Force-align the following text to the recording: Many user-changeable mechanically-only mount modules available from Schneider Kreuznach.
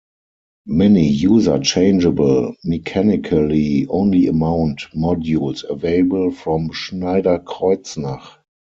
Many 0.65 1.07
user-changeable 1.09 2.55
mechanically-only 2.65 4.31
mount 4.31 4.81
modules 4.97 5.63
available 5.69 6.31
from 6.31 6.71
Schneider 6.73 7.37
Kreuznach. 7.37 8.39